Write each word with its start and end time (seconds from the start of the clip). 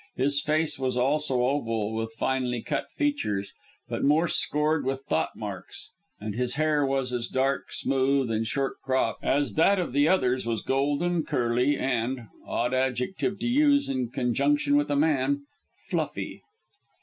His 0.15 0.41
face 0.41 0.79
was 0.79 0.97
also 0.97 1.43
oval, 1.45 1.93
with 1.93 2.13
finely 2.15 2.63
cut 2.63 2.89
features, 2.89 3.51
but 3.87 4.03
more 4.03 4.27
scored 4.27 4.83
with 4.83 5.01
thought 5.01 5.35
marks; 5.35 5.91
and 6.19 6.33
his 6.33 6.55
hair 6.55 6.83
was 6.83 7.13
as 7.13 7.27
dark, 7.27 7.71
smooth, 7.71 8.31
and 8.31 8.47
short 8.47 8.81
cropped 8.83 9.23
as 9.23 9.53
that 9.53 9.77
of 9.77 9.93
the 9.93 10.07
other's 10.07 10.43
was 10.47 10.63
golden, 10.63 11.23
curly, 11.23 11.77
and 11.77 12.25
odd 12.47 12.73
adjective 12.73 13.37
to 13.41 13.45
use 13.45 13.89
in 13.89 14.09
connection 14.09 14.75
with 14.75 14.89
a 14.89 14.95
man 14.95 15.43
fluffy. 15.87 16.41